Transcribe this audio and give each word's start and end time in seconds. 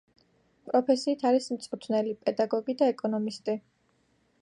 პროფესიით 0.69 1.27
არის 1.31 1.51
მწვრთნელი–პედაგოგი 1.57 2.79
და 2.83 2.91
ეკონომისტი. 2.97 3.61